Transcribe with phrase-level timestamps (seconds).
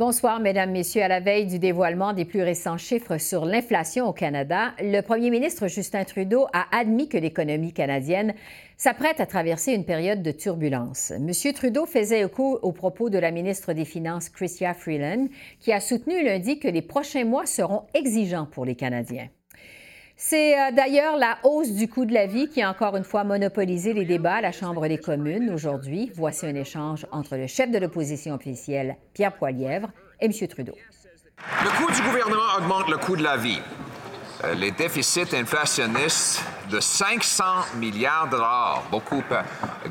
[0.00, 1.02] Bonsoir, Mesdames, Messieurs.
[1.02, 5.28] À la veille du dévoilement des plus récents chiffres sur l'inflation au Canada, le premier
[5.28, 8.32] ministre Justin Trudeau a admis que l'économie canadienne
[8.78, 11.10] s'apprête à traverser une période de turbulence.
[11.10, 11.52] M.
[11.52, 15.26] Trudeau faisait écho aux propos de la ministre des Finances, Chrystia Freeland,
[15.58, 19.28] qui a soutenu lundi que les prochains mois seront exigeants pour les Canadiens.
[20.22, 23.24] C'est euh, d'ailleurs la hausse du coût de la vie qui a encore une fois
[23.24, 26.12] monopolisé les débats à la Chambre des communes aujourd'hui.
[26.14, 29.88] Voici un échange entre le chef de l'opposition officielle, Pierre Poilièvre,
[30.20, 30.32] et M.
[30.46, 30.74] Trudeau.
[31.64, 33.62] Le coût du gouvernement augmente le coût de la vie.
[34.44, 37.44] Euh, les déficits inflationnistes de 500
[37.78, 39.42] milliards de dollars, beaucoup euh,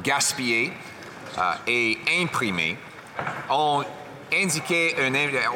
[0.03, 0.71] gaspillés
[1.65, 2.77] et imprimés,
[3.49, 3.83] ont
[4.31, 4.93] indiqué,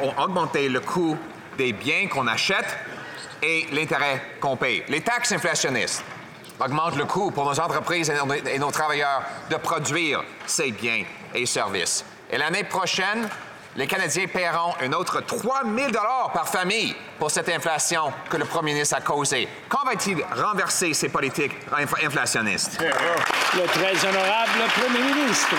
[0.02, 1.16] ont augmenté le coût
[1.58, 2.76] des biens qu'on achète
[3.44, 4.82] et l'intérêt qu'on paye.
[4.88, 6.02] Les taxes inflationnistes
[6.58, 8.10] augmentent le coût pour nos entreprises
[8.46, 12.04] et nos travailleurs de produire ces biens et services.
[12.30, 13.28] Et l'année prochaine,
[13.76, 15.90] les Canadiens paieront un autre 3 000
[16.32, 19.48] par famille pour cette inflation que le premier ministre a causée.
[19.68, 21.56] Quand va-t-il renverser ces politiques
[22.02, 22.80] inflationnistes?
[22.80, 25.56] Le très honorable premier ministre.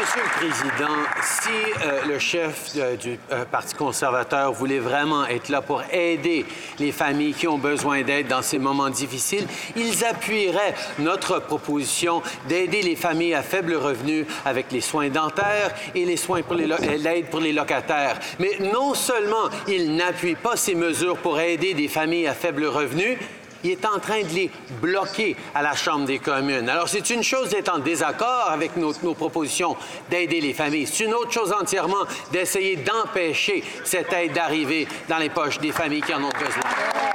[0.00, 1.50] Monsieur le Président, si
[1.84, 6.46] euh, le chef euh, du euh, Parti conservateur voulait vraiment être là pour aider
[6.78, 12.80] les familles qui ont besoin d'aide dans ces moments difficiles, ils appuieraient notre proposition d'aider
[12.80, 17.40] les familles à faible revenu avec les soins dentaires et les soins pour l'aide pour
[17.40, 18.18] les locataires.
[18.38, 23.18] Mais non seulement ils n'appuient pas ces mesures pour aider des familles à faible revenu,
[23.64, 26.68] il est en train de les bloquer à la Chambre des communes.
[26.68, 29.76] Alors, c'est une chose d'être en désaccord avec nos, propositions
[30.10, 30.86] d'aider les familles.
[30.86, 36.02] C'est une autre chose entièrement d'essayer d'empêcher cette aide d'arriver dans les poches des familles
[36.02, 37.09] qui en ont besoin.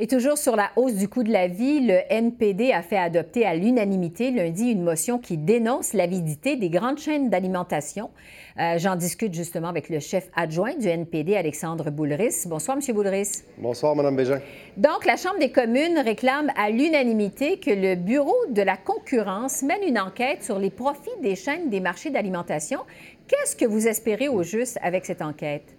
[0.00, 3.46] Et toujours sur la hausse du coût de la vie, le NPD a fait adopter
[3.46, 8.10] à l'unanimité lundi une motion qui dénonce l'avidité des grandes chaînes d'alimentation.
[8.58, 12.42] Euh, j'en discute justement avec le chef adjoint du NPD, Alexandre Boulris.
[12.46, 12.92] Bonsoir, M.
[12.92, 13.44] Boulris.
[13.56, 14.40] Bonsoir, Mme Bégin.
[14.76, 19.84] Donc, la Chambre des communes réclame à l'unanimité que le Bureau de la concurrence mène
[19.86, 22.80] une enquête sur les profits des chaînes des marchés d'alimentation.
[23.28, 25.76] Qu'est-ce que vous espérez au juste avec cette enquête?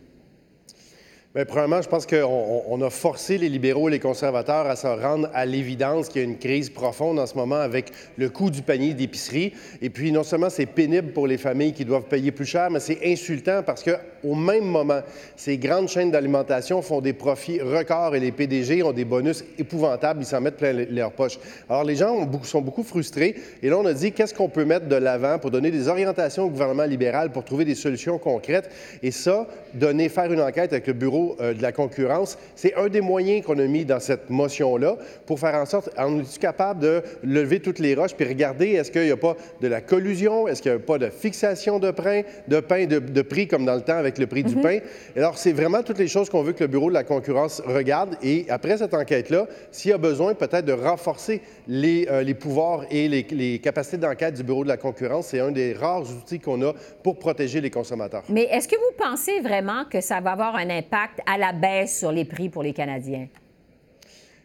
[1.35, 5.29] Bien, premièrement, je pense qu'on a forcé les libéraux et les conservateurs à se rendre
[5.33, 8.61] à l'évidence qu'il y a une crise profonde en ce moment avec le coût du
[8.61, 9.51] panier d'épicerie.
[9.81, 12.79] Et puis, non seulement c'est pénible pour les familles qui doivent payer plus cher, mais
[12.79, 13.83] c'est insultant parce
[14.25, 15.01] qu'au même moment,
[15.35, 20.21] ces grandes chaînes d'alimentation font des profits records et les PDG ont des bonus épouvantables.
[20.21, 21.39] Ils s'en mettent plein leurs poches.
[21.69, 23.35] Alors, les gens sont beaucoup frustrés.
[23.61, 26.43] Et là, on a dit qu'est-ce qu'on peut mettre de l'avant pour donner des orientations
[26.43, 28.69] au gouvernement libéral pour trouver des solutions concrètes?
[29.03, 32.37] Et ça, donner, faire une enquête avec le bureau euh, de la concurrence.
[32.55, 36.19] C'est un des moyens qu'on a mis dans cette motion-là pour faire en sorte, on
[36.19, 39.67] est capable de lever toutes les roches puis regarder est-ce qu'il n'y a pas de
[39.67, 41.85] la collusion, est-ce qu'il n'y a pas de fixation de
[42.47, 44.61] de pain de, prix comme dans le temps avec le prix du mhm.
[44.61, 44.79] pain.
[45.15, 48.17] Alors, c'est vraiment toutes les choses qu'on veut que le Bureau de la concurrence regarde.
[48.21, 52.85] Et après cette enquête-là, s'il y a besoin peut-être de renforcer les, euh, les pouvoirs
[52.91, 56.39] et les, les capacités d'enquête du Bureau de la concurrence, c'est un des rares outils
[56.39, 58.23] qu'on a pour protéger les consommateurs.
[58.29, 61.97] Mais est-ce que vous pensez vraiment que ça va avoir un impact à la baisse
[61.99, 63.27] sur les prix pour les Canadiens?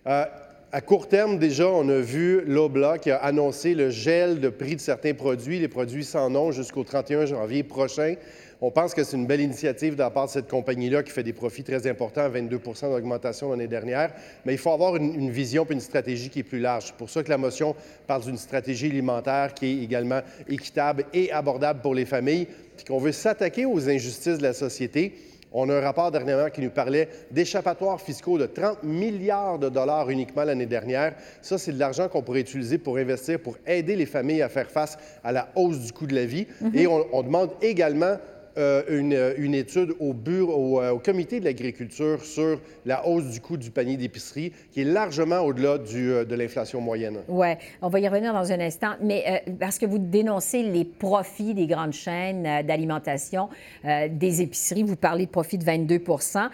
[0.06, 0.24] Euh,
[0.72, 4.76] à court terme, déjà, on a vu l'OBLA qui a annoncé le gel de prix
[4.76, 8.14] de certains produits, les produits sans nom, jusqu'au 31 janvier prochain.
[8.60, 11.24] On pense que c'est une belle initiative de la part de cette compagnie-là qui fait
[11.24, 14.12] des profits très importants, 22% d'augmentation l'année dernière.
[14.44, 16.84] Mais il faut avoir une, vision et une stratégie qui est plus large.
[16.86, 17.74] C'est pour ça que la motion
[18.06, 22.98] parle d'une stratégie alimentaire qui est également équitable et abordable pour les familles, puis qu'on
[22.98, 25.14] veut s'attaquer aux injustices de la société
[25.52, 30.08] on a un rapport dernièrement qui nous parlait d'échappatoires fiscaux de 30 milliards de dollars
[30.10, 31.14] uniquement l'année dernière.
[31.42, 34.70] Ça, c'est de l'argent qu'on pourrait utiliser pour investir, pour aider les familles à faire
[34.70, 36.46] face à la hausse du coût de la vie.
[36.62, 36.76] Mm-hmm.
[36.76, 38.16] Et on, on demande également
[38.56, 43.40] euh, euh, une, étude au, bureau, euh, au, comité de l'agriculture sur la hausse du
[43.40, 47.18] coût du panier d'épicerie, qui est largement au-delà de l'inflation moyenne.
[47.28, 47.48] Oui,
[47.82, 51.66] on va y revenir dans un instant, mais parce que vous dénoncez les profits des
[51.66, 53.48] grandes chaînes d'alimentation,
[53.84, 56.48] des épiceries, vous parlez de profits de 22%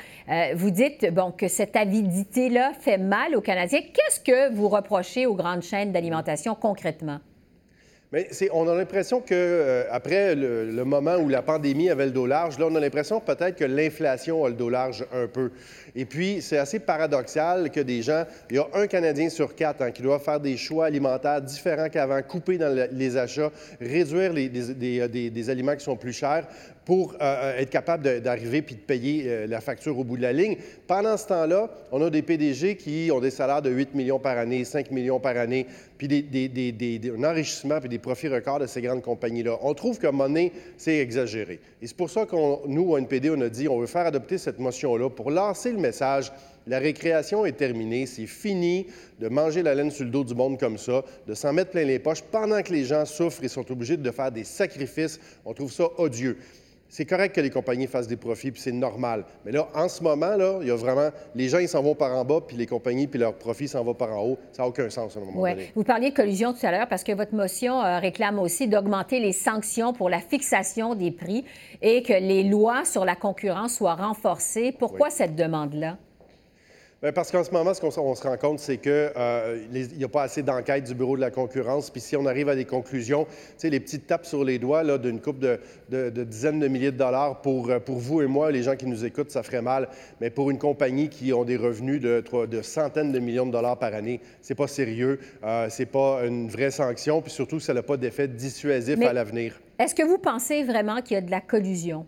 [0.55, 3.81] Vous dites bon, que cette avidité-là fait mal aux Canadiens.
[3.81, 7.21] Qu'est-ce que vous reprochez aux grandes chaînes d'alimentation concrètement?
[8.13, 12.27] Mais on a l'impression que euh, après le, moment où la pandémie avait le dos
[12.27, 15.51] large, là, on a l'impression peut-être que l'inflation a le dos large un peu.
[15.99, 19.81] Et puis, c'est assez paradoxal que des gens, il y a un Canadien sur quatre
[19.81, 23.51] hein, qui doit faire des choix alimentaires différents qu'avant, couper dans les achats,
[23.81, 26.47] réduire les, des, des, aliments qui sont plus chers
[26.87, 30.23] pour euh, euh, être capable d'arriver puis de payer euh, la facture au bout de
[30.23, 30.57] la ligne.
[30.87, 34.39] Pendant ce temps-là, on a des PDG qui ont des salaires de 8 millions par
[34.39, 35.67] année, 5 millions par année,
[35.99, 39.59] puis un enrichissement puis des profits records de ces grandes compagnies-là.
[39.63, 41.59] On trouve que monnaie, c'est exagéré.
[41.83, 44.39] Et c'est pour ça qu'on, nous, au NPD, on a dit on veut faire adopter
[44.39, 45.79] cette motion-là pour lancer le
[46.67, 48.87] la récréation est terminée, c'est fini
[49.21, 51.85] de manger la laine sur le dos du monde comme ça, de s'en mettre plein
[51.85, 55.21] les poches pendant que les gens souffrent et sont obligés de faire des sacrifices.
[55.45, 56.39] On trouve ça odieux.
[56.89, 59.25] C'est correct que les compagnies fassent des profits, puis c'est normal.
[59.45, 61.11] Mais là, en ce moment, là, il y a vraiment...
[61.35, 63.85] Les gens, ils s'en vont par en bas, puis les compagnies, puis leurs profits s'en
[63.85, 64.39] vont par en haut.
[64.53, 65.73] Ça n'a aucun sens à un moment donné.
[65.75, 69.21] Vous parliez de collusion tout à l'heure, parce que votre motion euh, réclame aussi d'augmenter
[69.21, 71.45] les sanctions pour la fixation des prix
[71.83, 74.73] et que les lois sur la concurrence soient renforcées.
[74.73, 75.99] Pourquoi cette demande-là?
[77.03, 80.09] Ben, parce qu'en ce moment, ce qu'on se rend compte, c'est qu'il euh, n'y a
[80.09, 81.91] pas assez d'enquête du Bureau de la concurrence.
[81.91, 84.97] Puis si on arrive à des conclusions, tu sais, les petites tapes sur les doigts
[84.97, 85.61] d'une coupe de,
[86.25, 89.05] dizaines de milliers de dollars, pour, euh, pour vous et moi, les gens qui nous
[89.05, 89.91] écoutent, ça ferait mal.
[90.23, 93.79] Mais pour une compagnie qui ont des revenus de, de centaines de millions de dollars
[93.79, 95.21] par année, c'est pas sérieux.
[95.45, 97.21] Euh, c'est pas une vraie sanction.
[97.21, 99.61] Puis surtout, ça n'a pas d'effet dissuasif à l'avenir.
[99.79, 102.07] Est-ce que vous pensez vraiment qu'il y a de la collusion?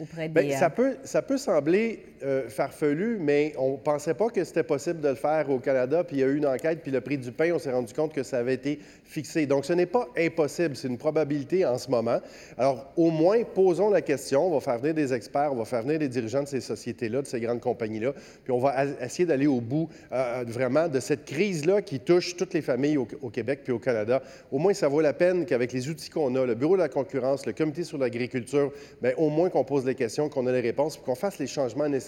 [0.00, 4.42] Auprès des, ça, peut, ça peut sembler euh, farfelu, mais on ne pensait pas que
[4.42, 6.02] c'était possible de le faire au Canada.
[6.02, 7.92] Puis il y a eu une enquête, puis le prix du pain, on s'est rendu
[7.94, 9.46] compte que ça avait été fixé.
[9.46, 12.18] Donc ce n'est pas impossible, c'est une probabilité en ce moment.
[12.56, 14.46] Alors au moins, posons la question.
[14.46, 17.22] On va faire venir des experts, on va faire venir des dirigeants de ces sociétés-là,
[17.22, 18.12] de ces grandes compagnies-là,
[18.42, 22.54] puis on va essayer d'aller au bout euh, vraiment de cette crise-là qui touche toutes
[22.54, 24.22] les familles au, Québec puis au Canada.
[24.50, 26.88] Au moins, ça vaut la peine qu'avec les outils qu'on a, le Bureau de la
[26.88, 30.60] concurrence, le Comité sur l'agriculture, bien, au moins qu'on pose les questions, qu'on ait les
[30.60, 32.07] réponses, qu'on fasse les changements nécessaires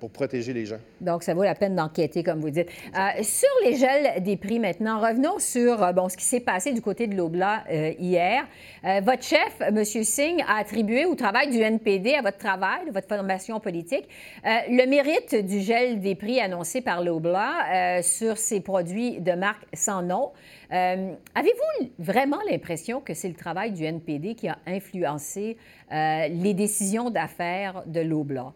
[0.00, 0.78] pour protéger les gens.
[1.00, 2.68] Donc, ça vaut la peine d'enquêter, comme vous dites.
[2.94, 6.80] Euh, sur les gels des prix maintenant, revenons sur euh, ce qui s'est passé du
[6.80, 8.44] côté de l'Obla euh, hier.
[9.02, 9.84] votre chef, M.
[9.84, 14.06] Singh, a attribué au travail du NPD, à votre travail, de votre formation politique,
[14.44, 20.02] le mérite du gel des prix annoncé par l'Obla sur ces produits de marque sans
[20.02, 20.32] nom.
[20.70, 25.56] Avez-vous vraiment l'impression que c'est le travail du NPD qui a influencé
[25.90, 28.52] les décisions d'affaires de l'Obla?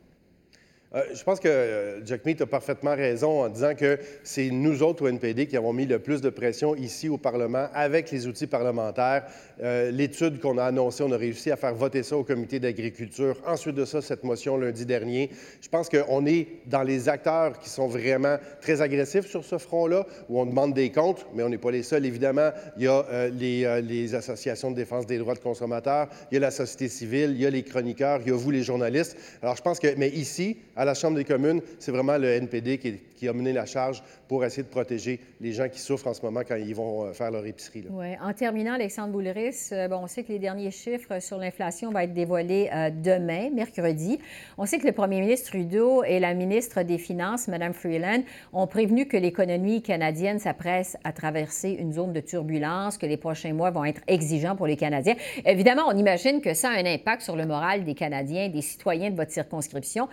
[0.94, 4.82] Euh, je pense que euh, Jack Meat a parfaitement raison en disant que c'est nous
[4.82, 8.26] autres au NPD qui avons mis le plus de pression ici au Parlement avec les
[8.26, 9.26] outils parlementaires.
[9.62, 13.37] Euh, l'étude qu'on a annoncée, on a réussi à faire voter ça au comité d'agriculture.
[13.46, 15.31] Ensuite de ça, cette motion lundi dernier.
[15.61, 20.06] Je pense qu'on est dans les acteurs qui sont vraiment très agressifs sur ce front-là,
[20.31, 22.06] où on demande des comptes, mais on n'est pas les seuls.
[22.06, 26.37] Évidemment, il y a les, les associations de défense des droits de consommateurs, il y
[26.38, 29.17] a la société civile, il y a les chroniqueurs, il y a vous, les journalistes.
[29.43, 32.79] Alors, je pense que, mais ici, à la Chambre des communes, c'est vraiment le NPD
[32.79, 32.95] qui,
[33.26, 36.43] a mené la charge pour essayer de protéger les gens qui souffrent en ce moment
[36.47, 37.87] quand ils vont euh, faire leur épicerie.
[37.91, 38.15] Oui.
[38.23, 41.99] En terminant, Alexandre Boulris, euh, bon, on sait que les derniers chiffres sur l'inflation vont
[41.99, 44.19] être dévoilés euh, demain, mercredi.
[44.59, 48.23] On sait que le premier ministre Trudeau et la ministre des Finances, Mme Freeland,
[48.53, 53.55] ont prévenu que l'économie canadienne s'apprête à traverser une zone de turbulence, que les prochains
[53.55, 55.14] mois vont être exigeants pour les Canadiens.
[55.47, 59.11] Évidemment, on imagine que ça a un impact sur le moral des Canadiens, des citoyens
[59.11, 60.09] de votre circonscription.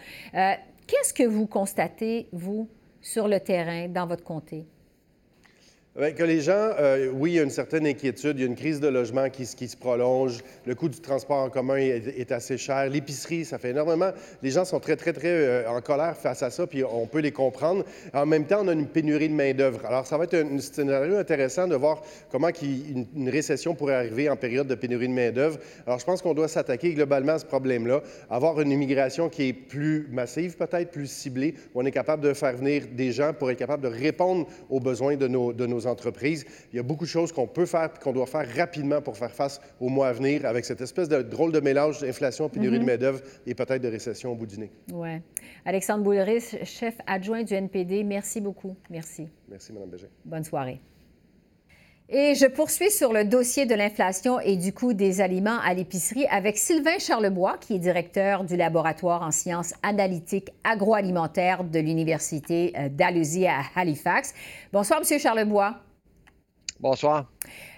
[0.87, 2.69] Qu'est-ce que vous constatez, vous,
[3.05, 4.65] sur le terrain, dans votre comté?
[5.95, 8.55] Que les gens, euh, oui, il y a une certaine inquiétude, il y a une
[8.55, 12.89] crise de logement qui, se prolonge, le coût du transport en commun est, assez cher,
[12.89, 14.11] l'épicerie, ça fait énormément.
[14.43, 17.19] Les gens sont très, très, très euh, en colère face à ça, puis on peut
[17.19, 17.85] les comprendre.
[18.13, 19.85] En même temps, on a une pénurie de main-d'œuvre.
[19.85, 24.35] Alors, ça va être un, scénario intéressant de voir comment une, récession pourrait arriver en
[24.35, 25.59] période de pénurie de main-d'œuvre.
[25.87, 29.53] Alors, je pense qu'on doit s'attaquer globalement à ce problème-là, avoir une immigration qui est
[29.53, 33.49] plus massive, peut-être plus ciblée, où on est capable de faire venir des gens pour
[33.49, 36.45] être capable de répondre aux besoins de nos, de nos entreprises.
[36.71, 39.17] Il y a beaucoup de choses qu'on peut faire et qu'on doit faire rapidement pour
[39.17, 42.77] faire face au mois à venir avec cette espèce de drôle de mélange d'inflation, pénurie
[42.77, 42.87] de mhm.
[42.87, 44.71] main-d'œuvre et peut-être de récession au bout du nez.
[44.91, 45.21] Oui.
[45.65, 48.75] Alexandre Bouleris, chef adjoint du NPD, merci beaucoup.
[48.89, 49.27] Merci.
[49.49, 50.07] Merci, Mme Bégin.
[50.25, 50.81] Bonne soirée.
[52.07, 56.27] Et je poursuis sur le dossier de l'inflation et du coût des aliments à l'épicerie
[56.29, 62.89] avec Sylvain Charlebois, qui est directeur du laboratoire en sciences analytiques agroalimentaires de l'Université euh,
[62.89, 64.35] d'Alusie à Halifax.
[64.71, 65.79] Bonsoir, Monsieur Charlebois.
[66.81, 67.31] Bonsoir.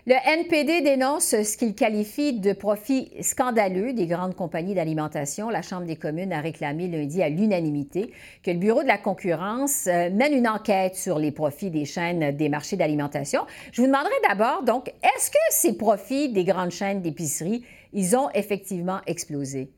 [0.08, 5.50] Le NPD dénonce ce qu'il qualifie de profit scandaleux des grandes compagnies d'alimentation.
[5.50, 8.12] La Chambre des communes a réclamé lundi à l'unanimité
[8.42, 12.36] que le Bureau de la concurrence euh, mène une enquête sur les profits des chaînes
[12.36, 13.42] des marchés d'alimentation.
[13.72, 17.64] Je vous demanderai d'abord, donc, est-ce que ces profits des grandes chaînes d'épicerie,
[17.94, 19.70] ils ont effectivement explosé?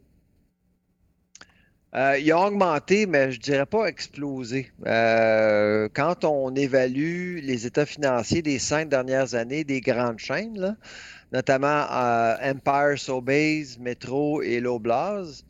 [1.96, 4.72] Euh, il a augmenté, mais je dirais pas explosé.
[4.86, 10.78] Euh, quand on évalue les états financiers des cinq dernières années des grandes chaînes,
[11.32, 15.44] notamment euh, Empire, Sobeys, Metro et Loblaws,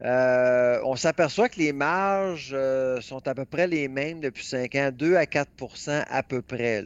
[0.00, 2.56] on s'aperçoit que les marges
[3.00, 6.84] sont à peu près les mêmes depuis cinq ans, 2 à 4% à peu près.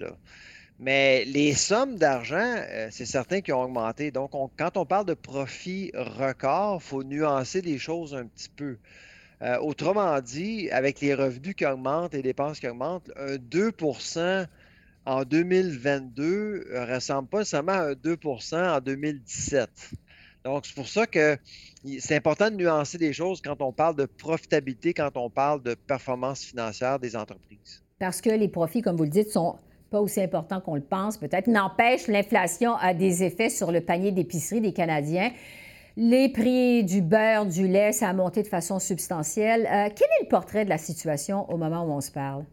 [0.79, 2.57] Mais les sommes d'argent,
[2.91, 4.11] c'est certain qu'ils ont augmenté.
[4.11, 8.79] Donc, quand on parle de profit record, il faut nuancer les choses un petit peu.
[9.61, 14.47] autrement dit, avec les revenus qui augmentent et les dépenses qui augmentent, un 2%
[15.05, 19.69] en 2022 ne ressemble pas seulement à un 2% en 2017.
[20.45, 21.37] Donc, c'est pour ça que
[21.99, 25.75] c'est important de nuancer les choses quand on parle de profitabilité, quand on parle de
[25.75, 27.83] performance financière des entreprises.
[27.99, 29.57] Parce que les profits, comme vous le dites, sont
[29.93, 31.47] pas aussi important qu'on le pense peut-être.
[31.47, 35.31] N'empêche, l'inflation a des effets sur le panier d'épicerie des Canadiens.
[35.97, 39.67] Les prix du beurre, du lait, ça a monté de façon substantielle.
[39.67, 42.45] Euh, quel est le portrait de la situation au moment où on se parle?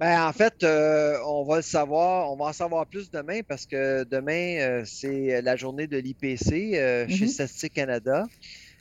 [0.00, 3.66] Bien, en fait, euh, on va le savoir, on va en savoir plus demain parce
[3.66, 7.28] que demain, euh, c'est la journée de l'IPC chez mm-hmm.
[7.28, 8.26] Statistique Canada.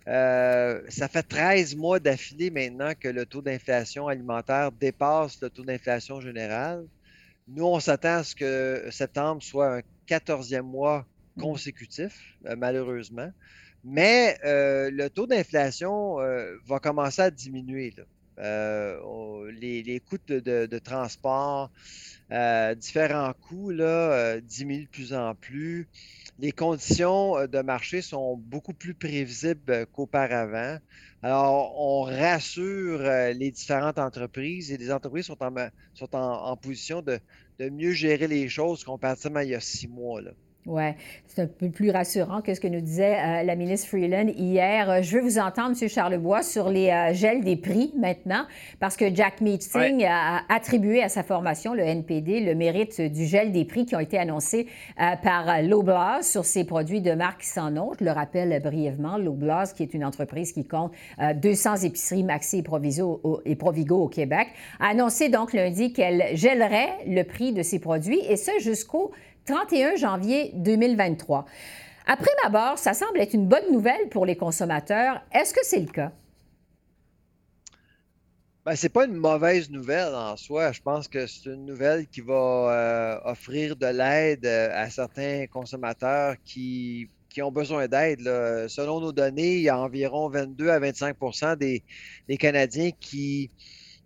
[0.08, 5.64] Euh, ça fait 13 mois d'affilée maintenant que le taux d'inflation alimentaire dépasse le taux
[5.64, 6.86] d'inflation général.
[7.48, 11.06] Nous, on s'attend à ce que septembre soit un 14e mois
[11.40, 13.32] consécutif, euh, malheureusement.
[13.84, 16.18] Mais euh, le taux d'inflation
[16.66, 17.94] va commencer à diminuer.
[19.52, 21.72] Les, coûts de, transport,
[22.78, 25.88] différents coûts là, diminuent de plus en plus
[26.40, 30.78] les conditions euh, de marché sont beaucoup plus prévisibles euh, qu'auparavant.
[31.24, 37.20] Alors, on rassure euh, les différentes entreprises et les entreprises sont en, position de,
[37.60, 40.22] mieux gérer les choses comparativement à il y a six mois.
[40.68, 40.84] Oui,
[41.26, 44.90] c'est un peu plus rassurant que ce que nous disait euh, la ministre Freeland hier.
[44.90, 45.88] Euh, je veux vous entendre, M.
[45.88, 48.44] Charlebois, sur les euh, gels des prix maintenant,
[48.82, 53.54] parce que Jack Meeting a attribué à sa formation, le NPD, le mérite du gel
[53.54, 54.68] des prix qui ont été annoncés
[55.24, 57.94] par Loblaws sur ses produits de marque sans nom.
[57.98, 60.92] Je le rappelle brièvement, Loblaws, qui est une entreprise qui compte
[61.36, 64.48] 200 épiceries Maxi et Proviso et Provigo au Québec,
[64.80, 69.12] a annoncé donc lundi qu'elle gèlerait le prix de ses produits, et ce jusqu'au
[69.48, 71.46] 31 janvier 2023.
[72.06, 75.22] Après ma barre, ça semble être une bonne nouvelle pour les consommateurs.
[75.34, 76.12] Est-ce que c'est le cas?
[78.66, 80.74] Ben, ce n'est pas une mauvaise nouvelle en soi.
[80.74, 85.46] Je pense que c'est une nouvelle qui va euh, offrir de l'aide euh, à certains
[85.48, 88.24] consommateurs qui, ont besoin d'aide.
[88.68, 91.16] Selon nos données, il y a environ 22 à 25
[91.60, 91.84] des,
[92.28, 93.52] des Canadiens qui,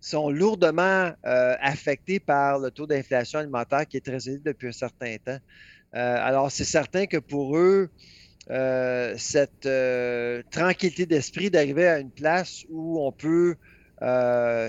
[0.02, 4.72] sont lourdement euh, affectés par le taux d'inflation alimentaire qui est très élevé depuis un
[4.72, 5.38] certain temps.
[5.94, 7.88] Euh, alors, c'est certain que pour eux,
[8.50, 9.68] euh, cette
[10.50, 13.54] tranquillité d'esprit d'arriver à une place où on peut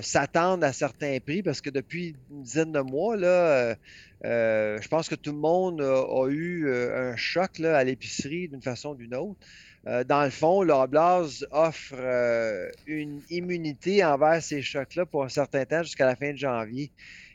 [0.04, 5.32] s'attendre à certains prix, parce que depuis une dizaine de mois, je pense que tout
[5.32, 9.40] le monde a, eu un choc à l'épicerie d'une façon ou d'une autre.
[9.86, 15.66] Euh, dans le fond, l'Oblast offre euh, une immunité envers ces chocs-là pour un certain
[15.66, 16.90] temps jusqu'à la fin de janvier.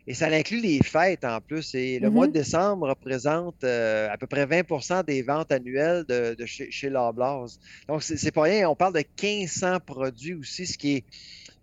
[0.07, 1.75] Et ça inclut les fêtes en plus.
[1.75, 2.35] Et le mois de mm-hmm.
[2.35, 7.61] décembre représente euh, à peu près 20% des ventes annuelles de, chez, chez l'Oblast.
[7.87, 8.71] Donc, c'est pas rien.
[8.71, 11.05] On parle de 1500 produits aussi, ce qui est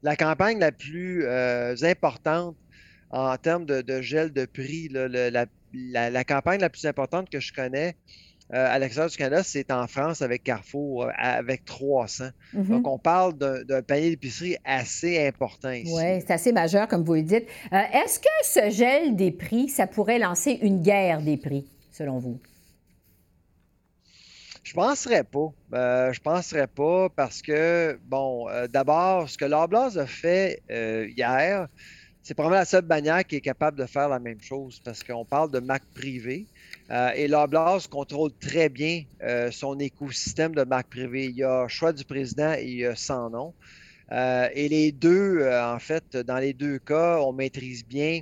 [0.03, 1.25] la campagne la plus
[1.83, 2.55] importante
[3.09, 4.89] en termes de, gel de prix.
[4.91, 7.95] la, campagne la plus importante que je connais,
[8.51, 12.25] à l'extérieur du Canada, c'est en France avec Carrefour, euh, avec 300.
[12.53, 12.67] Mm-hmm.
[12.67, 15.91] Donc, on parle d'un panier d'épicerie assez important ici.
[15.95, 17.47] Oui, c'est assez majeur, comme vous le dites.
[17.73, 22.19] Euh, est-ce que ce gel des prix, ça pourrait lancer une guerre des prix, selon
[22.19, 22.39] vous?
[24.63, 25.51] Je ne penserais pas.
[25.71, 31.67] Je je penserais pas parce que, bon, d'abord, ce que l'Oblast a fait hier,
[32.25, 35.25] c'est probablement la seule bannière qui est capable de faire la même chose parce qu'on
[35.25, 36.47] parle de marque privée.
[36.89, 41.25] Euh, et l'Oblast contrôle très bien euh, son écosystème de marques privées.
[41.25, 43.53] Il y a choix du président et il y a sans nom.
[44.11, 48.21] Euh, et les deux, en fait, dans les deux cas, on maîtrise bien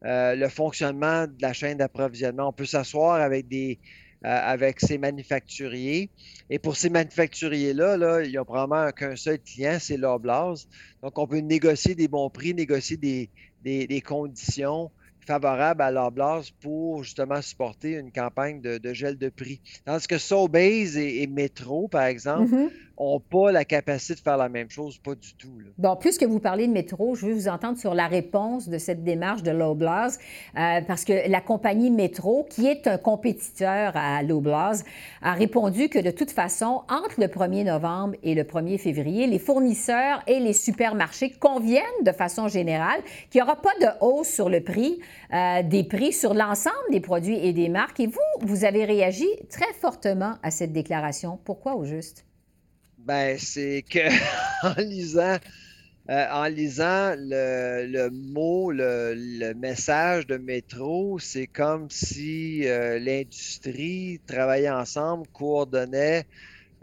[0.00, 2.48] le fonctionnement de la chaîne d'approvisionnement.
[2.48, 3.78] On peut s'asseoir avec des
[4.24, 6.10] avec ces manufacturiers.
[6.50, 10.68] Et pour ces manufacturiers-là, là, il n'y a probablement qu'un seul client, c'est l'Oblast.
[11.02, 14.90] Donc, on peut négocier des bons prix, négocier des, conditions
[15.26, 19.60] favorable à l'Oblast pour justement supporter une campagne de, gel de prix.
[19.84, 24.36] Tandis que Sobeys et, et Metro, par exemple, mm-hmm n'ont pas la capacité de faire
[24.36, 25.52] la même chose, pas du tout.
[25.78, 29.04] Bon, puisque vous parlez de métro, je veux vous entendre sur la réponse de cette
[29.04, 30.18] démarche de Loblaws,
[30.56, 34.82] euh, parce que la compagnie Métro, qui est un compétiteur à Loblaws,
[35.22, 39.38] a répondu que de toute façon, entre le 1er novembre et le 1er février, les
[39.38, 44.48] fournisseurs et les supermarchés conviennent de façon générale qu'il n'y aura pas de hausse sur
[44.48, 45.00] le prix
[45.32, 48.00] euh, des prix sur l'ensemble des produits et des marques.
[48.00, 51.38] Et vous, vous avez réagi très fortement à cette déclaration.
[51.44, 52.24] Pourquoi au juste?
[53.04, 53.98] Ben, c'est que
[54.62, 55.36] en lisant,
[56.08, 64.70] euh, en lisant le, mot, le, message de métro, c'est comme si euh, l'industrie travaillait
[64.70, 66.24] ensemble, coordonnait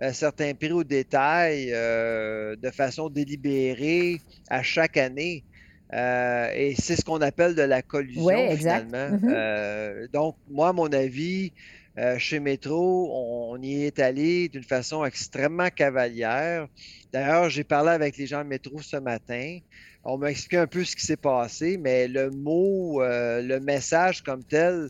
[0.04, 5.44] euh, certains prix au détail de façon délibérée à chaque année.
[5.92, 9.10] et c'est ce qu'on appelle de la collusion, finalement.
[9.10, 10.12] Mm-hmm.
[10.12, 11.51] donc, moi, à mon avis,
[11.98, 13.10] euh, chez Métro,
[13.51, 16.67] on, y est allé d'une façon extrêmement cavalière.
[17.12, 19.60] D'ailleurs, j'ai parlé avec les gens de Métro ce matin.
[20.05, 24.24] On m'a expliqué un peu ce qui s'est passé, mais le mot, euh, le message
[24.24, 24.89] comme tel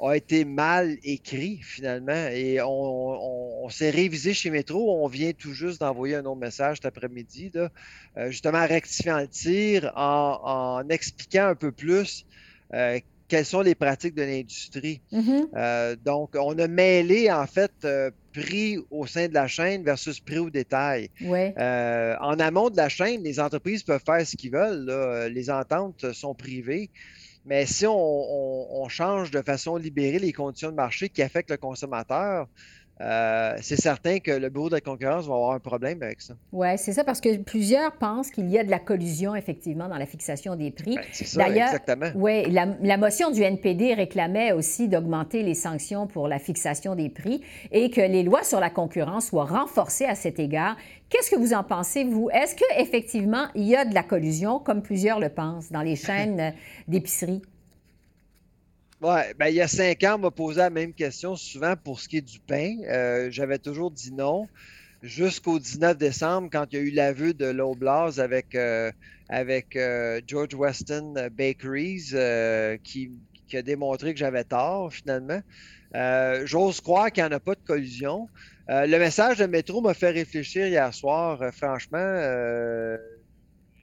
[0.00, 2.28] a été mal écrit finalement.
[2.32, 5.04] Et on, s'est révisé chez Métro.
[5.04, 7.68] On vient tout juste d'envoyer un autre message cet après-midi, euh,
[8.30, 12.26] justement rectifiant le tir en, expliquant un peu plus
[13.30, 15.00] quelles sont les pratiques de l'industrie.
[15.12, 15.48] Mm-hmm.
[15.54, 20.18] Euh, donc, on a mêlé, en fait, euh, prix au sein de la chaîne versus
[20.18, 21.10] prix au détail.
[21.22, 25.30] Euh, en amont de la chaîne, les entreprises peuvent faire ce qu'ils veulent.
[25.32, 26.90] Les ententes sont privées.
[27.46, 32.48] Mais si on, change de façon libérée les conditions de marché qui affectent le consommateur,
[33.00, 36.34] euh, c'est certain que le bureau de la concurrence va avoir un problème avec ça.
[36.52, 39.96] Oui, c'est ça, parce que plusieurs pensent qu'il y a de la collusion, effectivement, dans
[39.96, 40.96] la fixation des prix.
[40.96, 42.10] Ben, c'est ça, exactement.
[42.14, 47.40] Oui, la, motion du NPD réclamait aussi d'augmenter les sanctions pour la fixation des prix
[47.72, 50.76] et que les lois sur la concurrence soient renforcées à cet égard.
[51.08, 52.28] Qu'est-ce que vous en pensez, vous?
[52.30, 56.52] Est-ce qu'effectivement, il y a de la collusion, comme plusieurs le pensent, dans les chaînes
[56.86, 57.40] d'épicerie?
[59.02, 62.00] Oui, ben, il y a cinq ans, on m'a posé la même question, souvent pour
[62.00, 62.76] ce qui est du pain.
[62.86, 64.46] Euh, j'avais toujours dit non.
[65.02, 68.92] Jusqu'au 19 décembre, quand il y a eu l'aveu de Loblaws avec, euh,
[69.30, 72.12] avec euh, George Weston Bakeries,
[72.84, 73.12] qui,
[73.48, 75.40] qui, a démontré que j'avais tort, finalement.
[76.44, 78.28] J'ose croire qu'il n'y en a pas de collusion.
[78.68, 81.40] le message de métro m'a fait réfléchir hier soir.
[81.54, 82.18] franchement,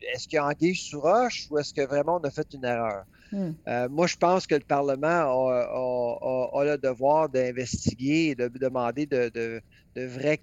[0.02, 2.66] est-ce qu'il y a anguille sous roche ou est-ce que vraiment on a fait une
[2.66, 3.04] erreur?
[3.32, 3.52] Hmm.
[3.68, 9.30] Euh, moi, je pense que le Parlement a, le devoir d'investiguer et de demander de,
[9.34, 9.62] de,
[10.06, 10.40] vraies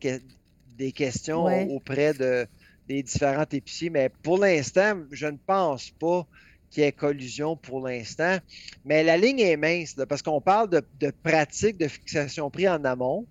[0.76, 2.46] des questions auprès de,
[2.88, 3.90] des différents épiciers.
[3.90, 6.26] Mais pour l'instant, je ne pense pas
[6.70, 8.38] qu'il y ait collusion pour l'instant.
[8.84, 12.84] Mais la ligne est mince parce qu'on parle de, de pratiques de fixation prix en
[12.84, 13.26] amont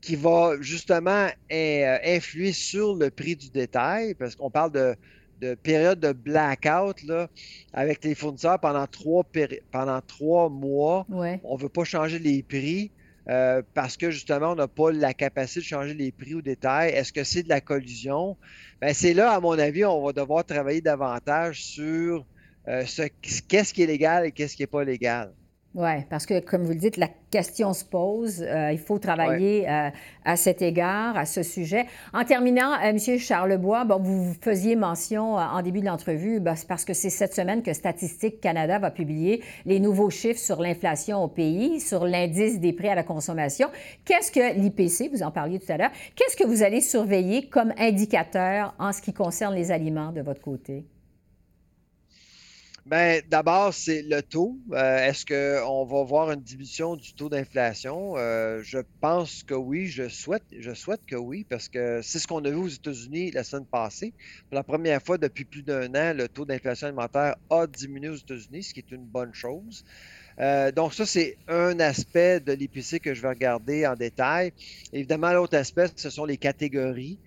[0.00, 4.96] qui va justement euh, influer sur le prix du détail parce qu'on parle de
[5.40, 7.28] de période de blackout là,
[7.72, 9.24] avec les fournisseurs pendant trois,
[9.70, 11.06] pendant trois mois.
[11.44, 12.90] On ne veut pas changer les prix.
[13.30, 16.92] Euh, parce que justement, on n'a pas la capacité de changer les prix au détail.
[16.92, 18.38] Est-ce que c'est de la collusion?
[18.80, 22.24] Ben, c'est là, à mon avis, on va devoir travailler davantage sur
[22.68, 23.02] euh, ce,
[23.48, 25.32] qu'est-ce qui est légal et qu'est-ce qui n'est pas légal.
[25.74, 28.42] Oui, parce que, comme vous le dites, la question se pose.
[28.42, 29.90] Euh, il faut travailler euh,
[30.24, 31.84] à cet égard, à ce sujet.
[32.14, 33.18] En terminant, euh, M.
[33.18, 37.62] Charlebois, bon, vous faisiez mention en début de l'entrevue, ben, parce que c'est cette semaine
[37.62, 42.72] que Statistique Canada va publier les nouveaux chiffres sur l'inflation au pays, sur l'indice des
[42.72, 43.68] prix à la consommation.
[44.06, 47.74] Qu'est-ce que l'IPC, vous en parliez tout à l'heure, qu'est-ce que vous allez surveiller comme
[47.78, 50.86] indicateur en ce qui concerne les aliments de votre côté?
[52.88, 54.56] Ben, d'abord, c'est le taux.
[54.72, 58.14] Euh, est-ce qu'on va voir une diminution du taux d'inflation?
[58.16, 62.26] Euh, je pense que oui, je souhaite, je souhaite que oui, parce que c'est ce
[62.26, 64.14] qu'on a vu aux États-Unis la semaine passée.
[64.48, 68.16] Pour la première fois depuis plus d'un an, le taux d'inflation alimentaire a diminué aux
[68.16, 69.84] États-Unis, ce qui est une bonne chose.
[70.40, 74.54] Euh, donc, ça, c'est un aspect de l'IPC que je vais regarder en détail.
[74.94, 77.18] Évidemment, l'autre aspect, ce sont les catégories.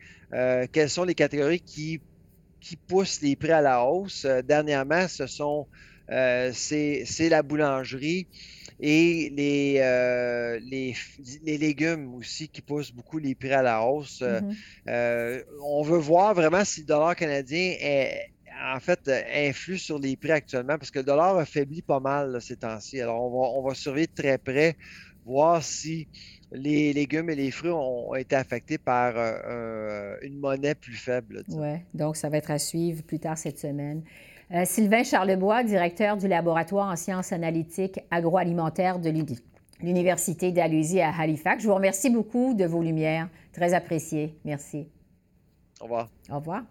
[0.71, 2.01] quelles sont les catégories qui
[2.61, 4.23] qui pousse les prix à la hausse.
[4.25, 5.67] Euh, dernièrement, ce sont
[6.09, 8.27] euh, c'est la boulangerie
[8.79, 10.95] et les, euh, les,
[11.43, 14.21] les, légumes aussi qui poussent beaucoup les prix à la hausse.
[14.21, 15.43] Mm-hmm.
[15.63, 20.31] on veut voir vraiment si le dollar canadien est, en fait, influe sur les prix
[20.31, 22.99] actuellement parce que le dollar affaiblit pas mal ces temps-ci.
[22.99, 24.75] Alors, on va, on va surveiller de très près
[25.25, 26.07] voir si
[26.51, 29.15] les légumes et les fruits ont été affectés par
[30.21, 31.43] une monnaie plus faible.
[31.49, 34.03] Oui, donc ça va être à suivre plus tard cette semaine.
[34.65, 39.09] Sylvain Charlebois, directeur du laboratoire en sciences analytiques agroalimentaires de
[39.79, 41.63] l'Université d'Alusie à Halifax.
[41.63, 43.29] Je vous remercie beaucoup de vos lumières.
[43.53, 44.35] Très apprécié.
[44.43, 44.89] Merci.
[45.79, 46.09] Au revoir.
[46.29, 46.63] Au revoir.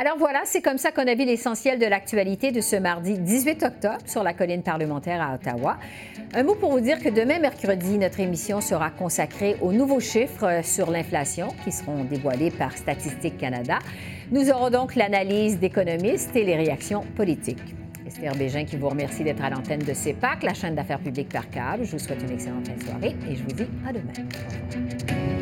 [0.00, 3.62] Alors voilà, c'est comme ça qu'on a vu l'essentiel de l'actualité de ce mardi 18
[3.64, 5.76] octobre sur la colline parlementaire à Ottawa.
[6.32, 10.64] Un mot pour vous dire que demain, mercredi, notre émission sera consacrée aux nouveaux chiffres
[10.64, 13.78] sur l'inflation qui seront dévoilés par Statistique Canada.
[14.32, 17.74] Nous aurons donc l'analyse d'économistes et les réactions politiques.
[18.06, 21.50] Esther Bégin qui vous remercie d'être à l'antenne de CEPAC, la chaîne d'affaires publiques par
[21.50, 21.84] câble.
[21.84, 25.39] Je vous souhaite une excellente fin de soirée et je vous dis à demain.